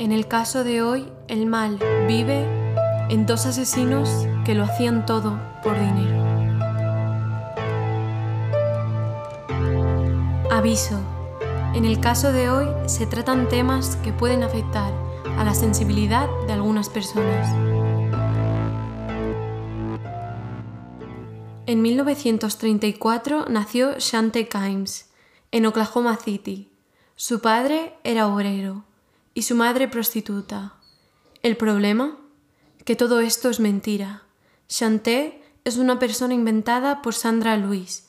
En 0.00 0.12
el 0.12 0.26
caso 0.26 0.64
de 0.64 0.80
hoy, 0.80 1.06
el 1.28 1.44
mal 1.44 1.78
vive 2.08 2.46
en 3.10 3.26
dos 3.26 3.44
asesinos 3.44 4.08
que 4.46 4.54
lo 4.54 4.64
hacían 4.64 5.04
todo 5.04 5.38
por 5.62 5.78
dinero. 5.78 6.24
Aviso. 10.50 10.98
En 11.74 11.84
el 11.84 12.00
caso 12.00 12.32
de 12.32 12.48
hoy 12.48 12.66
se 12.86 13.06
tratan 13.06 13.50
temas 13.50 13.96
que 13.96 14.14
pueden 14.14 14.42
afectar 14.42 14.90
a 15.36 15.44
la 15.44 15.52
sensibilidad 15.52 16.30
de 16.46 16.54
algunas 16.54 16.88
personas. 16.88 17.46
En 21.66 21.82
1934 21.82 23.48
nació 23.50 23.98
Shante 23.98 24.48
Kimes, 24.48 25.10
en 25.52 25.66
Oklahoma 25.66 26.16
City. 26.16 26.72
Su 27.16 27.42
padre 27.42 27.92
era 28.02 28.28
obrero 28.28 28.84
y 29.34 29.42
su 29.42 29.54
madre 29.54 29.88
prostituta. 29.88 30.74
¿El 31.42 31.56
problema? 31.56 32.18
Que 32.84 32.96
todo 32.96 33.20
esto 33.20 33.50
es 33.50 33.60
mentira. 33.60 34.24
Chanté 34.68 35.42
es 35.64 35.76
una 35.76 35.98
persona 35.98 36.34
inventada 36.34 37.02
por 37.02 37.14
Sandra 37.14 37.56
Louise, 37.56 38.04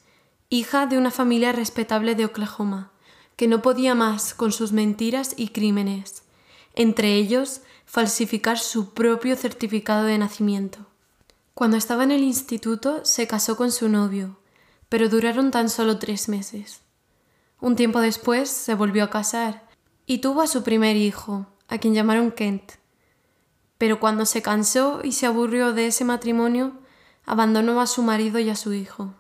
hija 0.50 0.86
de 0.86 0.98
una 0.98 1.12
familia 1.12 1.52
respetable 1.52 2.16
de 2.16 2.26
Oklahoma, 2.26 2.92
que 3.36 3.48
no 3.48 3.62
podía 3.62 3.96
más 3.96 4.34
con 4.34 4.52
sus 4.52 4.72
mentiras 4.72 5.34
y 5.38 5.50
crímenes, 5.50 6.24
entre 6.76 7.16
ellos 7.16 7.62
falsificar 7.86 8.58
su 8.58 8.94
propio 8.94 9.36
certificado 9.36 10.06
de 10.06 10.18
nacimiento. 10.18 10.86
Cuando 11.54 11.78
estaba 11.78 12.04
en 12.04 12.12
el 12.12 12.24
instituto 12.24 13.04
se 13.06 13.28
casó 13.28 13.58
con 13.58 13.72
su 13.72 13.90
novio, 13.90 14.38
pero 14.90 15.10
duraron 15.10 15.52
tan 15.52 15.70
solo 15.70 16.00
tres 16.00 16.30
meses. 16.30 16.82
Un 17.60 17.76
tiempo 17.76 18.00
después 18.00 18.50
se 18.50 18.76
volvió 18.76 19.04
a 19.04 19.10
casar 19.10 19.71
y 20.12 20.18
tuvo 20.18 20.42
a 20.42 20.48
su 20.48 20.62
primer 20.62 20.98
hijo, 20.98 21.46
a 21.70 21.78
quien 21.78 21.94
llamaron 21.94 22.32
Kent. 22.32 22.74
Pero 23.78 24.02
cuando 24.02 24.26
se 24.26 24.42
cansó 24.42 25.00
y 25.06 25.14
se 25.14 25.26
aburrió 25.26 25.72
de 25.72 25.88
ese 25.88 26.04
matrimonio, 26.04 26.74
abandonó 27.26 27.80
a 27.80 27.88
su 27.88 28.04
marido 28.04 28.38
y 28.38 28.50
a 28.50 28.58
su 28.58 28.74
hijo. 28.74 29.14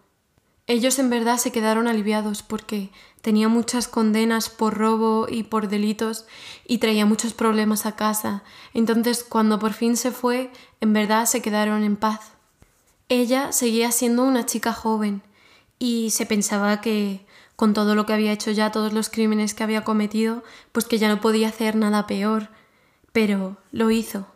Ellos 0.67 0.99
en 0.99 1.09
verdad 1.09 1.37
se 1.37 1.53
quedaron 1.53 1.87
aliviados 1.87 2.43
porque 2.43 2.91
tenía 3.21 3.47
muchas 3.47 3.87
condenas 3.87 4.49
por 4.49 4.73
robo 4.77 5.27
y 5.29 5.43
por 5.43 5.69
delitos 5.69 6.25
y 6.67 6.79
traía 6.79 7.05
muchos 7.05 7.33
problemas 7.33 7.85
a 7.85 7.95
casa. 7.95 8.43
Entonces 8.73 9.23
cuando 9.23 9.59
por 9.59 9.71
fin 9.71 9.95
se 9.95 10.11
fue, 10.11 10.51
en 10.81 10.91
verdad 10.91 11.25
se 11.25 11.41
quedaron 11.41 11.83
en 11.83 11.95
paz. 11.95 12.33
Ella 13.07 13.53
seguía 13.53 13.93
siendo 13.93 14.25
una 14.25 14.45
chica 14.45 14.73
joven 14.73 15.21
y 15.79 16.09
se 16.09 16.25
pensaba 16.25 16.81
que 16.81 17.25
con 17.55 17.73
todo 17.73 17.95
lo 17.95 18.05
que 18.05 18.13
había 18.13 18.31
hecho 18.31 18.51
ya, 18.51 18.71
todos 18.71 18.93
los 18.93 19.09
crímenes 19.09 19.53
que 19.53 19.63
había 19.63 19.83
cometido, 19.83 20.43
pues 20.71 20.85
que 20.85 20.97
ya 20.97 21.09
no 21.09 21.21
podía 21.21 21.49
hacer 21.49 21.75
nada 21.75 22.07
peor. 22.07 22.49
Pero 23.11 23.57
lo 23.71 23.91
hizo. 23.91 24.27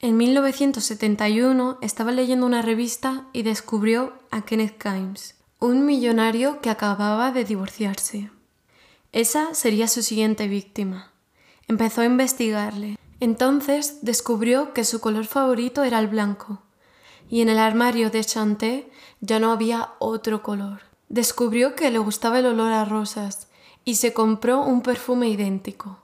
En 0.00 0.16
1971 0.16 1.78
estaba 1.80 2.12
leyendo 2.12 2.44
una 2.44 2.62
revista 2.62 3.24
y 3.32 3.42
descubrió 3.42 4.12
a 4.30 4.42
Kenneth 4.42 4.76
Kimes, 4.82 5.36
un 5.60 5.86
millonario 5.86 6.60
que 6.60 6.70
acababa 6.70 7.30
de 7.30 7.44
divorciarse. 7.44 8.30
Esa 9.12 9.54
sería 9.54 9.88
su 9.88 10.02
siguiente 10.02 10.48
víctima. 10.48 11.12
Empezó 11.68 12.00
a 12.02 12.06
investigarle. 12.06 12.98
Entonces 13.20 14.00
descubrió 14.02 14.74
que 14.74 14.84
su 14.84 15.00
color 15.00 15.24
favorito 15.24 15.84
era 15.84 15.98
el 16.00 16.08
blanco, 16.08 16.60
y 17.30 17.40
en 17.40 17.48
el 17.48 17.58
armario 17.58 18.10
de 18.10 18.24
Chanté 18.24 18.90
ya 19.20 19.38
no 19.38 19.52
había 19.52 19.94
otro 19.98 20.42
color. 20.42 20.82
Descubrió 21.08 21.74
que 21.74 21.90
le 21.90 21.98
gustaba 21.98 22.38
el 22.38 22.46
olor 22.46 22.72
a 22.72 22.84
rosas 22.84 23.48
y 23.84 23.96
se 23.96 24.12
compró 24.12 24.62
un 24.62 24.82
perfume 24.82 25.28
idéntico. 25.28 25.98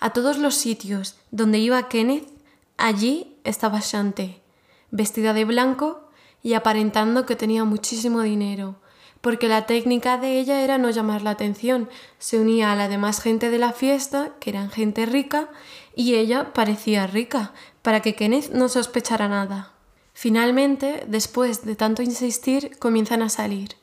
A 0.00 0.10
todos 0.10 0.38
los 0.38 0.54
sitios 0.54 1.16
donde 1.30 1.58
iba 1.58 1.88
Kenneth, 1.88 2.28
allí 2.76 3.36
estaba 3.44 3.80
Shanté, 3.80 4.42
vestida 4.90 5.32
de 5.32 5.44
blanco 5.44 6.08
y 6.42 6.54
aparentando 6.54 7.24
que 7.24 7.36
tenía 7.36 7.64
muchísimo 7.64 8.20
dinero, 8.20 8.76
porque 9.20 9.48
la 9.48 9.64
técnica 9.64 10.18
de 10.18 10.38
ella 10.38 10.60
era 10.60 10.76
no 10.76 10.90
llamar 10.90 11.22
la 11.22 11.30
atención, 11.30 11.88
se 12.18 12.38
unía 12.38 12.72
a 12.72 12.76
la 12.76 12.88
demás 12.88 13.22
gente 13.22 13.48
de 13.48 13.58
la 13.58 13.72
fiesta, 13.72 14.32
que 14.40 14.50
eran 14.50 14.70
gente 14.70 15.06
rica, 15.06 15.48
y 15.96 16.16
ella 16.16 16.52
parecía 16.52 17.06
rica, 17.06 17.54
para 17.80 18.00
que 18.00 18.14
Kenneth 18.14 18.50
no 18.50 18.68
sospechara 18.68 19.28
nada. 19.28 19.72
Finalmente, 20.12 21.04
después 21.08 21.64
de 21.64 21.76
tanto 21.76 22.02
insistir, 22.02 22.78
comienzan 22.78 23.22
a 23.22 23.30
salir. 23.30 23.76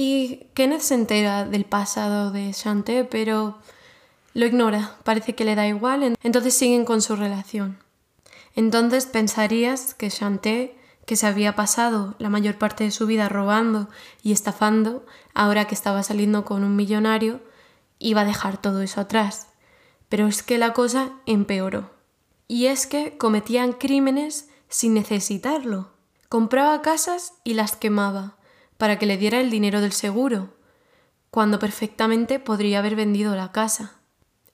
Y 0.00 0.46
Kenneth 0.54 0.82
se 0.82 0.94
entera 0.94 1.44
del 1.44 1.64
pasado 1.64 2.30
de 2.30 2.52
Shanté, 2.52 3.02
pero 3.02 3.58
lo 4.32 4.46
ignora, 4.46 4.96
parece 5.02 5.34
que 5.34 5.44
le 5.44 5.56
da 5.56 5.66
igual, 5.66 6.16
entonces 6.22 6.54
siguen 6.54 6.84
con 6.84 7.02
su 7.02 7.16
relación. 7.16 7.80
Entonces 8.54 9.06
pensarías 9.06 9.94
que 9.94 10.08
Shanté, 10.08 10.78
que 11.04 11.16
se 11.16 11.26
había 11.26 11.56
pasado 11.56 12.14
la 12.20 12.28
mayor 12.28 12.58
parte 12.58 12.84
de 12.84 12.92
su 12.92 13.06
vida 13.06 13.28
robando 13.28 13.88
y 14.22 14.30
estafando, 14.30 15.04
ahora 15.34 15.64
que 15.64 15.74
estaba 15.74 16.04
saliendo 16.04 16.44
con 16.44 16.62
un 16.62 16.76
millonario, 16.76 17.40
iba 17.98 18.20
a 18.20 18.24
dejar 18.24 18.56
todo 18.56 18.82
eso 18.82 19.00
atrás. 19.00 19.48
Pero 20.08 20.28
es 20.28 20.44
que 20.44 20.58
la 20.58 20.74
cosa 20.74 21.10
empeoró. 21.26 21.90
Y 22.46 22.66
es 22.66 22.86
que 22.86 23.18
cometían 23.18 23.72
crímenes 23.72 24.48
sin 24.68 24.94
necesitarlo. 24.94 25.90
Compraba 26.28 26.82
casas 26.82 27.32
y 27.42 27.54
las 27.54 27.74
quemaba 27.74 28.37
para 28.78 28.98
que 28.98 29.06
le 29.06 29.18
diera 29.18 29.40
el 29.40 29.50
dinero 29.50 29.82
del 29.82 29.92
seguro, 29.92 30.54
cuando 31.30 31.58
perfectamente 31.58 32.38
podría 32.38 32.78
haber 32.78 32.96
vendido 32.96 33.36
la 33.36 33.52
casa. 33.52 33.96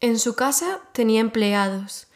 En 0.00 0.18
su 0.18 0.34
casa 0.34 0.80
tenía 0.92 1.20
empleados, 1.20 2.08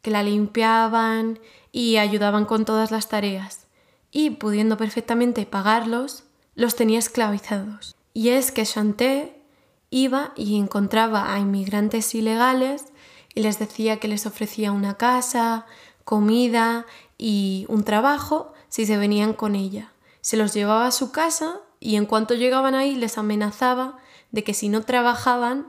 que 0.00 0.10
la 0.10 0.22
limpiaban 0.22 1.38
y 1.72 1.98
ayudaban 1.98 2.46
con 2.46 2.64
todas 2.64 2.90
las 2.92 3.08
tareas, 3.08 3.66
y 4.10 4.30
pudiendo 4.30 4.76
perfectamente 4.76 5.44
pagarlos, 5.44 6.24
los 6.54 6.76
tenía 6.76 7.00
esclavizados. 7.00 7.94
Y 8.14 8.30
es 8.30 8.52
que 8.52 8.64
Chanté 8.64 9.42
iba 9.90 10.32
y 10.36 10.56
encontraba 10.58 11.34
a 11.34 11.38
inmigrantes 11.38 12.14
ilegales 12.14 12.86
y 13.34 13.40
les 13.40 13.58
decía 13.58 13.98
que 13.98 14.08
les 14.08 14.24
ofrecía 14.24 14.72
una 14.72 14.96
casa, 14.96 15.66
comida 16.04 16.86
y 17.18 17.66
un 17.68 17.84
trabajo 17.84 18.54
si 18.68 18.86
se 18.86 18.96
venían 18.96 19.34
con 19.34 19.54
ella 19.54 19.92
se 20.26 20.36
los 20.36 20.52
llevaba 20.52 20.88
a 20.88 20.90
su 20.90 21.12
casa 21.12 21.60
y 21.78 21.94
en 21.94 22.04
cuanto 22.04 22.34
llegaban 22.34 22.74
ahí 22.74 22.96
les 22.96 23.16
amenazaba 23.16 23.96
de 24.32 24.42
que 24.42 24.54
si 24.54 24.68
no 24.68 24.82
trabajaban 24.82 25.68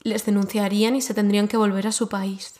les 0.00 0.24
denunciarían 0.24 0.96
y 0.96 1.02
se 1.02 1.12
tendrían 1.12 1.46
que 1.46 1.58
volver 1.58 1.86
a 1.86 1.92
su 1.92 2.08
país. 2.08 2.54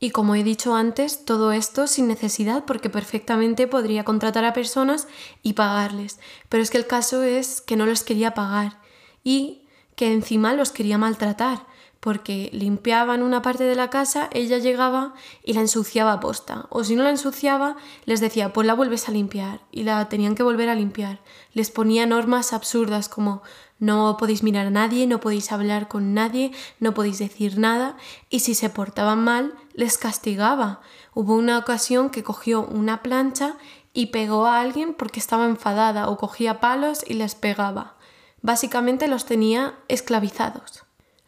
Y 0.00 0.10
como 0.10 0.34
he 0.34 0.42
dicho 0.42 0.74
antes, 0.74 1.24
todo 1.24 1.52
esto 1.52 1.86
sin 1.86 2.08
necesidad 2.08 2.64
porque 2.64 2.90
perfectamente 2.90 3.68
podría 3.68 4.02
contratar 4.02 4.44
a 4.44 4.54
personas 4.54 5.06
y 5.40 5.52
pagarles. 5.52 6.18
Pero 6.48 6.64
es 6.64 6.72
que 6.72 6.78
el 6.78 6.88
caso 6.88 7.22
es 7.22 7.60
que 7.60 7.76
no 7.76 7.86
los 7.86 8.02
quería 8.02 8.34
pagar 8.34 8.80
y 9.22 9.68
que 9.94 10.12
encima 10.12 10.52
los 10.52 10.72
quería 10.72 10.98
maltratar 10.98 11.64
porque 12.02 12.50
limpiaban 12.52 13.22
una 13.22 13.42
parte 13.42 13.62
de 13.62 13.76
la 13.76 13.88
casa, 13.88 14.28
ella 14.32 14.58
llegaba 14.58 15.14
y 15.44 15.52
la 15.52 15.60
ensuciaba 15.60 16.14
a 16.14 16.18
posta. 16.18 16.66
O 16.68 16.82
si 16.82 16.96
no 16.96 17.04
la 17.04 17.10
ensuciaba, 17.10 17.76
les 18.06 18.20
decía, 18.20 18.52
pues 18.52 18.66
la 18.66 18.74
vuelves 18.74 19.08
a 19.08 19.12
limpiar. 19.12 19.60
Y 19.70 19.84
la 19.84 20.08
tenían 20.08 20.34
que 20.34 20.42
volver 20.42 20.68
a 20.68 20.74
limpiar. 20.74 21.20
Les 21.52 21.70
ponía 21.70 22.04
normas 22.04 22.52
absurdas 22.52 23.08
como 23.08 23.42
no 23.78 24.16
podéis 24.18 24.42
mirar 24.42 24.66
a 24.66 24.70
nadie, 24.70 25.06
no 25.06 25.20
podéis 25.20 25.52
hablar 25.52 25.86
con 25.86 26.12
nadie, 26.12 26.50
no 26.80 26.92
podéis 26.92 27.20
decir 27.20 27.56
nada. 27.56 27.96
Y 28.30 28.40
si 28.40 28.56
se 28.56 28.68
portaban 28.68 29.22
mal, 29.22 29.54
les 29.74 29.96
castigaba. 29.96 30.80
Hubo 31.14 31.36
una 31.36 31.56
ocasión 31.56 32.10
que 32.10 32.24
cogió 32.24 32.66
una 32.66 33.04
plancha 33.04 33.54
y 33.92 34.06
pegó 34.06 34.46
a 34.46 34.60
alguien 34.60 34.94
porque 34.94 35.20
estaba 35.20 35.44
enfadada 35.44 36.08
o 36.08 36.16
cogía 36.16 36.58
palos 36.58 37.04
y 37.06 37.14
les 37.14 37.36
pegaba. 37.36 37.94
Básicamente 38.40 39.06
los 39.06 39.24
tenía 39.24 39.76
esclavizados. 39.86 40.82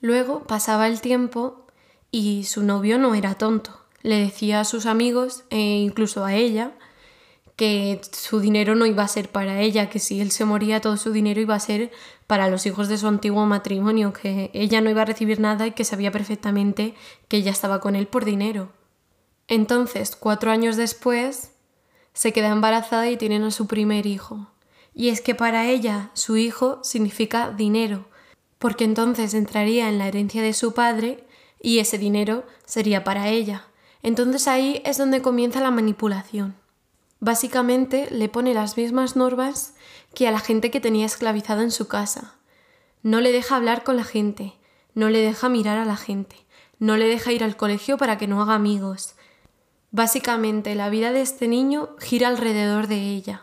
Luego 0.05 0.43
pasaba 0.43 0.87
el 0.87 1.01
tiempo 1.01 1.65
y 2.11 2.45
su 2.45 2.63
novio 2.63 2.99
no 2.99 3.15
era 3.15 3.37
tonto. 3.37 3.81
Le 4.03 4.19
decía 4.19 4.61
a 4.61 4.67
sus 4.67 4.85
amigos 4.85 5.45
e 5.49 5.79
incluso 5.79 6.27
a 6.27 6.35
ella 6.35 6.73
que 7.57 8.03
su 8.13 8.39
dinero 8.41 8.75
no 8.75 8.85
iba 8.85 9.03
a 9.03 9.09
ser 9.09 9.31
para 9.31 9.63
ella, 9.63 9.89
que 9.89 10.01
si 10.01 10.21
él 10.21 10.31
se 10.31 10.45
moría 10.45 10.83
todo 10.83 10.99
su 10.99 11.11
dinero 11.11 11.41
iba 11.41 11.55
a 11.55 11.59
ser 11.59 11.91
para 12.27 12.51
los 12.51 12.67
hijos 12.67 12.89
de 12.89 12.99
su 12.99 13.09
antiguo 13.09 13.47
matrimonio, 13.47 14.13
que 14.13 14.51
ella 14.53 14.83
no 14.83 14.91
iba 14.91 15.01
a 15.01 15.07
recibir 15.07 15.41
nada 15.41 15.67
y 15.67 15.73
que 15.73 15.87
sabía 15.87 16.13
perfectamente 16.13 16.95
que 17.29 17.39
ella 17.39 17.53
estaba 17.53 17.81
con 17.81 17.97
él 17.97 18.07
por 18.07 18.27
dinero. 18.27 18.73
Entonces, 19.49 20.17
cuatro 20.17 20.51
años 20.51 20.77
después, 20.77 21.53
se 22.13 22.35
queda 22.35 22.49
embarazada 22.49 23.09
y 23.09 23.17
tienen 23.17 23.43
a 23.45 23.51
su 23.51 23.67
primer 23.67 24.05
hijo. 24.05 24.49
Y 24.93 25.09
es 25.09 25.23
que 25.23 25.35
para 25.35 25.65
ella 25.65 26.11
su 26.13 26.37
hijo 26.37 26.81
significa 26.85 27.53
dinero, 27.53 28.05
porque 28.65 28.85
entonces 28.85 29.35
entraría 29.35 29.91
en 29.91 29.99
la 29.99 30.09
herencia 30.09 30.41
de 30.41 30.55
su 30.55 30.73
padre 30.73 31.23
y 31.61 31.81
ese 31.81 31.99
dinero 31.99 32.47
sería 32.65 33.05
para 33.05 33.29
ella. 33.29 33.67
Entonces 34.03 34.49
ahí 34.49 34.81
es 34.87 34.97
donde 34.97 35.21
comienza 35.21 35.61
la 35.61 35.71
manipulación. 35.71 36.57
Básicamente 37.21 38.09
le 38.11 38.31
pone 38.31 38.55
las 38.55 38.79
mismas 38.79 39.17
normas 39.17 39.75
que 40.15 40.27
a 40.27 40.31
la 40.31 40.39
gente 40.39 40.71
que 40.71 40.81
tenía 40.81 41.05
esclavizada 41.05 41.63
en 41.63 41.71
su 41.71 41.89
casa. 41.89 42.37
No 43.03 43.21
le 43.21 43.33
deja 43.33 43.57
hablar 43.57 43.85
con 43.85 43.99
la 43.99 44.05
gente, 44.05 44.55
no 44.95 45.11
le 45.11 45.19
deja 45.19 45.51
mirar 45.51 45.77
a 45.77 45.85
la 45.85 45.99
gente, 45.99 46.37
no 46.79 46.97
le 46.97 47.07
deja 47.07 47.33
ir 47.33 47.45
al 47.45 47.59
colegio 47.59 47.99
para 47.99 48.17
que 48.17 48.29
no 48.29 48.41
haga 48.41 48.55
amigos. 48.55 49.15
Básicamente 49.91 50.75
la 50.75 50.89
vida 50.89 51.13
de 51.13 51.21
este 51.21 51.49
niño 51.49 51.91
gira 52.01 52.29
alrededor 52.29 52.87
de 52.87 53.11
ella. 53.11 53.43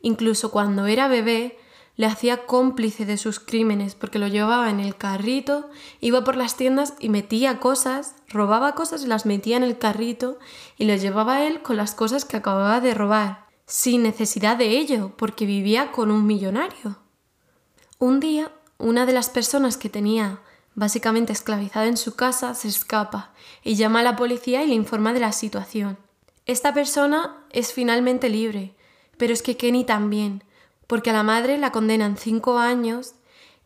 Incluso 0.00 0.52
cuando 0.52 0.86
era 0.86 1.08
bebé, 1.08 1.58
le 1.96 2.06
hacía 2.06 2.46
cómplice 2.46 3.06
de 3.06 3.16
sus 3.16 3.38
crímenes 3.38 3.94
porque 3.94 4.18
lo 4.18 4.26
llevaba 4.26 4.70
en 4.70 4.80
el 4.80 4.96
carrito, 4.96 5.70
iba 6.00 6.24
por 6.24 6.36
las 6.36 6.56
tiendas 6.56 6.94
y 6.98 7.08
metía 7.08 7.60
cosas, 7.60 8.16
robaba 8.28 8.74
cosas 8.74 9.04
y 9.04 9.06
las 9.06 9.26
metía 9.26 9.56
en 9.56 9.62
el 9.62 9.78
carrito 9.78 10.38
y 10.76 10.86
lo 10.86 10.96
llevaba 10.96 11.46
él 11.46 11.62
con 11.62 11.76
las 11.76 11.94
cosas 11.94 12.24
que 12.24 12.36
acababa 12.36 12.80
de 12.80 12.94
robar, 12.94 13.46
sin 13.66 14.02
necesidad 14.02 14.56
de 14.56 14.70
ello, 14.78 15.12
porque 15.16 15.46
vivía 15.46 15.92
con 15.92 16.10
un 16.10 16.26
millonario. 16.26 16.98
Un 17.98 18.18
día, 18.18 18.50
una 18.78 19.06
de 19.06 19.12
las 19.12 19.30
personas 19.30 19.76
que 19.76 19.88
tenía 19.88 20.40
básicamente 20.74 21.32
esclavizada 21.32 21.86
en 21.86 21.96
su 21.96 22.16
casa 22.16 22.54
se 22.54 22.66
escapa 22.66 23.32
y 23.62 23.76
llama 23.76 24.00
a 24.00 24.02
la 24.02 24.16
policía 24.16 24.64
y 24.64 24.68
le 24.68 24.74
informa 24.74 25.12
de 25.12 25.20
la 25.20 25.30
situación. 25.30 25.96
Esta 26.46 26.74
persona 26.74 27.44
es 27.50 27.72
finalmente 27.72 28.28
libre, 28.28 28.74
pero 29.16 29.32
es 29.32 29.42
que 29.42 29.56
Kenny 29.56 29.84
también, 29.84 30.42
porque 30.94 31.10
a 31.10 31.12
la 31.12 31.24
madre 31.24 31.58
la 31.58 31.72
condenan 31.72 32.16
cinco 32.16 32.60
años 32.60 33.14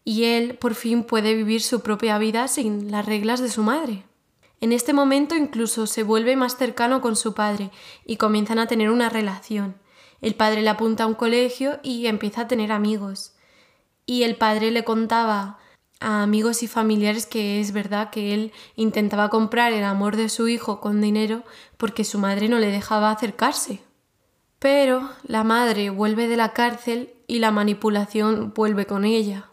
y 0.02 0.24
él 0.24 0.56
por 0.56 0.74
fin 0.74 1.04
puede 1.04 1.34
vivir 1.34 1.60
su 1.60 1.82
propia 1.82 2.16
vida 2.16 2.48
sin 2.48 2.90
las 2.90 3.04
reglas 3.04 3.42
de 3.42 3.50
su 3.50 3.62
madre. 3.62 4.06
En 4.62 4.72
este 4.72 4.94
momento 4.94 5.36
incluso 5.36 5.86
se 5.86 6.04
vuelve 6.04 6.36
más 6.36 6.56
cercano 6.56 7.02
con 7.02 7.16
su 7.16 7.34
padre 7.34 7.70
y 8.06 8.16
comienzan 8.16 8.58
a 8.58 8.66
tener 8.66 8.88
una 8.88 9.10
relación. 9.10 9.76
El 10.22 10.36
padre 10.36 10.62
le 10.62 10.70
apunta 10.70 11.04
a 11.04 11.06
un 11.06 11.12
colegio 11.12 11.80
y 11.82 12.06
empieza 12.06 12.40
a 12.40 12.48
tener 12.48 12.72
amigos. 12.72 13.34
Y 14.06 14.22
el 14.22 14.36
padre 14.36 14.70
le 14.70 14.84
contaba 14.84 15.58
a 16.00 16.22
amigos 16.22 16.62
y 16.62 16.66
familiares 16.66 17.26
que 17.26 17.60
es 17.60 17.72
verdad 17.72 18.08
que 18.08 18.32
él 18.32 18.52
intentaba 18.74 19.28
comprar 19.28 19.74
el 19.74 19.84
amor 19.84 20.16
de 20.16 20.30
su 20.30 20.48
hijo 20.48 20.80
con 20.80 21.02
dinero 21.02 21.42
porque 21.76 22.04
su 22.04 22.18
madre 22.18 22.48
no 22.48 22.58
le 22.58 22.70
dejaba 22.70 23.10
acercarse. 23.10 23.82
Pero 24.58 25.10
la 25.24 25.44
madre 25.44 25.90
vuelve 25.90 26.26
de 26.26 26.38
la 26.38 26.54
cárcel 26.54 27.12
y 27.28 27.38
la 27.38 27.52
manipulación 27.52 28.52
vuelve 28.56 28.86
con 28.86 29.04
ella. 29.04 29.50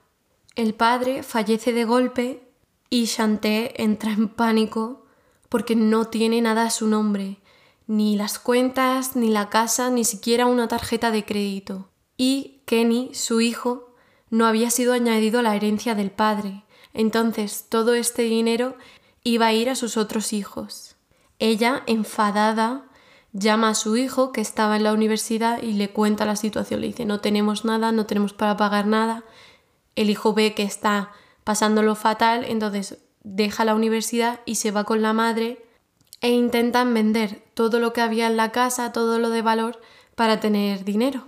El 0.55 0.73
padre 0.73 1.21
fallece 1.21 1.73
de 1.73 1.83
golpe 1.83 2.49
y 2.89 3.05
Chanté 3.05 3.83
entra 3.83 4.11
en 4.13 4.29
pánico 4.29 5.05
porque 5.49 5.75
no 5.75 6.05
tiene 6.05 6.41
nada 6.41 6.63
a 6.63 6.69
su 6.71 6.87
nombre, 6.87 7.37
ni 7.85 8.15
las 8.15 8.39
cuentas, 8.39 9.15
ni 9.15 9.29
la 9.29 9.49
casa, 9.49 9.91
ni 9.91 10.05
siquiera 10.05 10.47
una 10.47 10.67
tarjeta 10.67 11.11
de 11.11 11.25
crédito. 11.25 11.89
Y 12.17 12.61
Kenny, 12.65 13.11
su 13.13 13.41
hijo, 13.41 13.93
no 14.29 14.47
había 14.47 14.71
sido 14.71 14.93
añadido 14.93 15.39
a 15.39 15.43
la 15.43 15.55
herencia 15.55 15.93
del 15.93 16.11
padre, 16.11 16.63
entonces 16.93 17.65
todo 17.69 17.93
este 17.93 18.23
dinero 18.23 18.77
iba 19.23 19.47
a 19.47 19.53
ir 19.53 19.69
a 19.69 19.75
sus 19.75 19.97
otros 19.97 20.33
hijos. 20.33 20.95
Ella, 21.39 21.83
enfadada, 21.87 22.84
llama 23.35 23.69
a 23.69 23.75
su 23.75 23.97
hijo 23.97 24.31
que 24.31 24.39
estaba 24.39 24.77
en 24.77 24.83
la 24.83 24.93
universidad 24.93 25.61
y 25.61 25.73
le 25.73 25.89
cuenta 25.89 26.25
la 26.25 26.37
situación. 26.37 26.81
Le 26.81 26.87
dice, 26.87 27.05
no 27.05 27.19
tenemos 27.19 27.65
nada, 27.65 27.91
no 27.91 28.05
tenemos 28.05 28.33
para 28.33 28.55
pagar 28.55 28.87
nada. 28.87 29.25
El 29.95 30.09
hijo 30.09 30.33
ve 30.33 30.53
que 30.53 30.63
está 30.63 31.11
pasándolo 31.43 31.95
fatal, 31.95 32.45
entonces 32.45 32.99
deja 33.23 33.65
la 33.65 33.75
universidad 33.75 34.39
y 34.45 34.55
se 34.55 34.71
va 34.71 34.85
con 34.85 35.01
la 35.01 35.13
madre 35.13 35.65
e 36.21 36.29
intentan 36.29 36.93
vender 36.93 37.43
todo 37.53 37.79
lo 37.79 37.91
que 37.91 38.01
había 38.01 38.27
en 38.27 38.37
la 38.37 38.51
casa, 38.51 38.93
todo 38.93 39.19
lo 39.19 39.29
de 39.29 39.41
valor, 39.41 39.81
para 40.15 40.39
tener 40.39 40.85
dinero. 40.85 41.27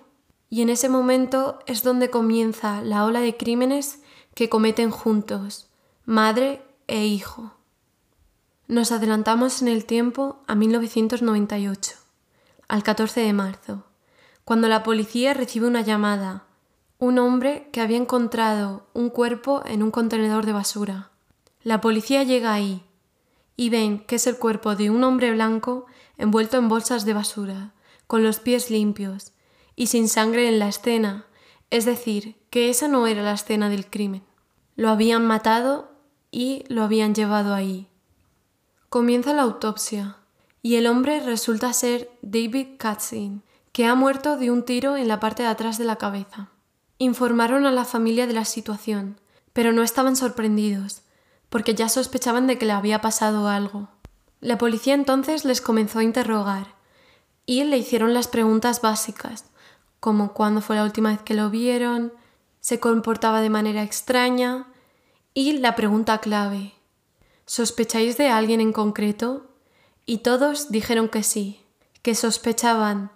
Y 0.49 0.61
en 0.61 0.69
ese 0.69 0.87
momento 0.87 1.59
es 1.65 1.83
donde 1.83 2.09
comienza 2.09 2.81
la 2.81 3.03
ola 3.03 3.19
de 3.19 3.35
crímenes 3.35 4.01
que 4.33 4.47
cometen 4.47 4.91
juntos, 4.91 5.67
madre 6.05 6.61
e 6.87 7.05
hijo. 7.05 7.56
Nos 8.69 8.91
adelantamos 8.91 9.61
en 9.61 9.69
el 9.69 9.85
tiempo 9.85 10.43
a 10.45 10.53
1998, 10.53 11.95
al 12.67 12.83
14 12.83 13.21
de 13.21 13.31
marzo, 13.31 13.85
cuando 14.43 14.67
la 14.67 14.83
policía 14.83 15.33
recibe 15.33 15.67
una 15.67 15.79
llamada. 15.79 16.43
Un 16.99 17.17
hombre 17.17 17.69
que 17.71 17.79
había 17.79 17.95
encontrado 17.95 18.85
un 18.93 19.09
cuerpo 19.09 19.63
en 19.65 19.83
un 19.83 19.91
contenedor 19.91 20.45
de 20.45 20.51
basura. 20.51 21.11
La 21.63 21.79
policía 21.79 22.23
llega 22.23 22.51
ahí 22.51 22.83
y 23.55 23.69
ven 23.69 23.99
que 23.99 24.17
es 24.17 24.27
el 24.27 24.37
cuerpo 24.37 24.75
de 24.75 24.89
un 24.89 25.01
hombre 25.05 25.31
blanco 25.31 25.85
envuelto 26.17 26.57
en 26.57 26.67
bolsas 26.67 27.05
de 27.05 27.13
basura, 27.13 27.71
con 28.05 28.21
los 28.21 28.41
pies 28.41 28.69
limpios 28.69 29.31
y 29.77 29.87
sin 29.87 30.09
sangre 30.09 30.49
en 30.49 30.59
la 30.59 30.67
escena, 30.67 31.25
es 31.69 31.85
decir, 31.85 32.35
que 32.49 32.69
esa 32.69 32.89
no 32.89 33.07
era 33.07 33.21
la 33.21 33.33
escena 33.33 33.69
del 33.69 33.89
crimen. 33.89 34.23
Lo 34.75 34.89
habían 34.89 35.25
matado 35.25 35.89
y 36.31 36.65
lo 36.67 36.83
habían 36.83 37.15
llevado 37.15 37.53
ahí. 37.53 37.87
Comienza 38.89 39.33
la 39.33 39.41
autopsia 39.41 40.15
y 40.61 40.75
el 40.75 40.87
hombre 40.87 41.19
resulta 41.19 41.73
ser 41.73 42.09
David 42.21 42.77
Katzin, 42.77 43.43
que 43.73 43.85
ha 43.85 43.95
muerto 43.95 44.37
de 44.37 44.49
un 44.49 44.63
tiro 44.63 44.95
en 44.95 45.09
la 45.09 45.19
parte 45.19 45.43
de 45.43 45.49
atrás 45.49 45.77
de 45.77 45.83
la 45.83 45.97
cabeza. 45.97 46.51
Informaron 46.97 47.65
a 47.65 47.71
la 47.71 47.83
familia 47.83 48.27
de 48.27 48.33
la 48.33 48.45
situación, 48.45 49.19
pero 49.51 49.73
no 49.73 49.83
estaban 49.83 50.15
sorprendidos, 50.15 51.01
porque 51.49 51.75
ya 51.75 51.89
sospechaban 51.89 52.47
de 52.47 52.57
que 52.57 52.65
le 52.65 52.71
había 52.71 53.01
pasado 53.01 53.49
algo. 53.49 53.89
La 54.39 54.57
policía 54.57 54.93
entonces 54.93 55.43
les 55.43 55.59
comenzó 55.59 55.99
a 55.99 56.03
interrogar 56.03 56.67
y 57.45 57.65
le 57.65 57.77
hicieron 57.77 58.13
las 58.13 58.29
preguntas 58.29 58.79
básicas, 58.81 59.43
como 59.99 60.31
cuándo 60.31 60.61
fue 60.61 60.77
la 60.77 60.85
última 60.85 61.09
vez 61.09 61.21
que 61.23 61.33
lo 61.33 61.49
vieron, 61.49 62.13
se 62.61 62.79
comportaba 62.79 63.41
de 63.41 63.49
manera 63.49 63.83
extraña 63.83 64.67
y 65.33 65.57
la 65.57 65.75
pregunta 65.75 66.19
clave, 66.19 66.76
¿Sospecháis 67.49 68.17
de 68.17 68.27
alguien 68.27 68.59
en 68.59 68.73
concreto? 68.73 69.47
Y 70.05 70.17
todos 70.17 70.69
dijeron 70.69 71.07
que 71.07 71.23
sí, 71.23 71.61
que 72.01 72.13
sospechaban 72.13 73.09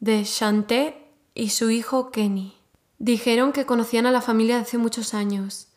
de 0.00 0.24
Chanté 0.24 1.12
y 1.32 1.50
su 1.50 1.70
hijo 1.70 2.10
Kenny. 2.10 2.56
Dijeron 2.98 3.52
que 3.52 3.66
conocían 3.66 4.04
a 4.06 4.10
la 4.10 4.20
familia 4.20 4.58
hace 4.58 4.78
muchos 4.78 5.14
años, 5.14 5.68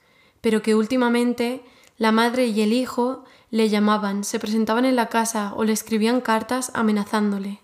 pero 0.41 0.63
que 0.63 0.73
últimamente 0.73 1.63
la 1.97 2.11
madre 2.11 2.47
y 2.47 2.61
el 2.61 2.73
hijo 2.73 3.23
le 3.51 3.69
llamaban, 3.69 4.23
se 4.23 4.39
presentaban 4.39 4.85
en 4.85 4.95
la 4.95 5.07
casa 5.07 5.53
o 5.55 5.63
le 5.63 5.71
escribían 5.71 6.21
cartas 6.21 6.71
amenazándole. 6.73 7.59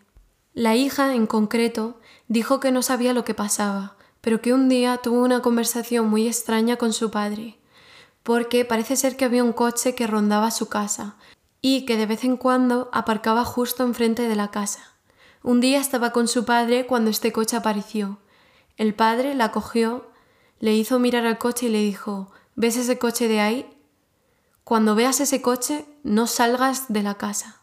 La 0.53 0.75
hija, 0.75 1.15
en 1.15 1.25
concreto, 1.25 1.99
dijo 2.27 2.59
que 2.59 2.71
no 2.71 2.83
sabía 2.83 3.13
lo 3.13 3.25
que 3.25 3.33
pasaba, 3.33 3.97
pero 4.21 4.39
que 4.39 4.53
un 4.53 4.69
día 4.69 4.97
tuvo 4.97 5.23
una 5.23 5.41
conversación 5.41 6.07
muy 6.07 6.27
extraña 6.27 6.75
con 6.75 6.93
su 6.93 7.09
padre, 7.09 7.57
porque 8.27 8.65
parece 8.65 8.97
ser 8.97 9.15
que 9.15 9.23
había 9.23 9.41
un 9.41 9.53
coche 9.53 9.95
que 9.95 10.05
rondaba 10.05 10.51
su 10.51 10.67
casa 10.67 11.15
y 11.61 11.85
que 11.85 11.95
de 11.95 12.05
vez 12.05 12.25
en 12.25 12.35
cuando 12.35 12.89
aparcaba 12.91 13.45
justo 13.45 13.85
enfrente 13.85 14.27
de 14.27 14.35
la 14.35 14.51
casa. 14.51 14.97
Un 15.43 15.61
día 15.61 15.79
estaba 15.79 16.11
con 16.11 16.27
su 16.27 16.43
padre 16.43 16.85
cuando 16.87 17.09
este 17.09 17.31
coche 17.31 17.55
apareció. 17.55 18.19
El 18.75 18.93
padre 18.93 19.33
la 19.33 19.53
cogió, 19.53 20.11
le 20.59 20.75
hizo 20.75 20.99
mirar 20.99 21.25
al 21.25 21.37
coche 21.37 21.67
y 21.67 21.69
le 21.69 21.79
dijo 21.79 22.29
¿Ves 22.57 22.75
ese 22.75 22.99
coche 22.99 23.29
de 23.29 23.39
ahí? 23.39 23.77
Cuando 24.65 24.93
veas 24.93 25.21
ese 25.21 25.41
coche, 25.41 25.85
no 26.03 26.27
salgas 26.27 26.91
de 26.91 27.03
la 27.03 27.15
casa. 27.15 27.61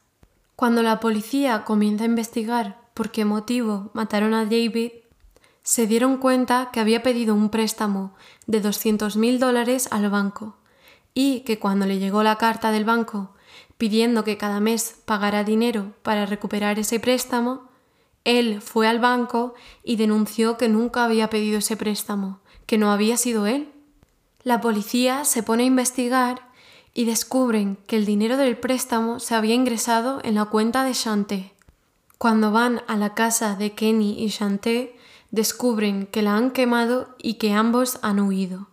Cuando 0.57 0.83
la 0.83 0.99
policía 0.99 1.65
comienza 1.65 2.05
a 2.05 2.07
investigar 2.07 2.81
por 2.95 3.11
qué 3.11 3.27
motivo 3.27 3.91
mataron 3.93 4.33
a 4.33 4.47
David, 4.47 4.93
se 5.65 5.87
dieron 5.87 6.19
cuenta 6.19 6.69
que 6.73 6.79
había 6.79 7.03
pedido 7.03 7.35
un 7.35 7.49
préstamo 7.49 8.15
de 8.47 8.63
200.000 8.63 9.39
dólares 9.39 9.89
al 9.91 10.11
banco 10.11 10.57
y 11.15 11.41
que 11.41 11.59
cuando 11.59 11.87
le 11.87 11.99
llegó 11.99 12.23
la 12.23 12.37
carta 12.37 12.71
del 12.71 12.85
banco 12.85 13.35
pidiendo 13.79 14.25
que 14.25 14.37
cada 14.37 14.61
mes 14.61 14.97
pagara 15.07 15.43
dinero 15.43 15.95
para 16.03 16.27
recuperar 16.27 16.79
ese 16.79 17.01
préstamo, 17.01 17.63
él 18.25 18.61
fue 18.61 18.87
al 18.87 19.01
banco 19.01 19.55
y 19.83 19.97
denunció 19.97 20.59
que 20.59 20.69
nunca 20.69 21.05
había 21.05 21.31
pedido 21.31 21.59
ese 21.59 21.77
préstamo, 21.77 22.41
que 22.67 22.79
no 22.79 22.93
había 22.93 23.17
sido 23.17 23.47
él. 23.47 23.73
La 24.43 24.61
policía 24.61 25.25
se 25.25 25.43
pone 25.43 25.65
a 25.65 25.67
investigar 25.67 26.49
y 26.93 27.07
descubren 27.07 27.79
que 27.87 27.97
el 27.97 28.05
dinero 28.05 28.37
del 28.37 28.59
préstamo 28.59 29.19
se 29.19 29.35
había 29.35 29.55
ingresado 29.55 30.21
en 30.23 30.35
la 30.35 30.45
cuenta 30.45 30.85
de 30.85 30.93
Chanté. 30.93 31.53
Cuando 32.19 32.53
van 32.53 32.83
a 32.87 32.97
la 32.97 33.15
casa 33.15 33.57
de 33.57 33.73
Kenny 33.73 34.23
y 34.23 34.31
Chanté, 34.31 34.97
descubren 35.35 36.07
que 36.07 36.23
la 36.23 36.37
han 36.37 36.53
quemado 36.53 37.09
y 37.19 37.35
que 37.35 37.53
ambos 37.53 37.99
han 38.03 38.21
huido. 38.21 38.69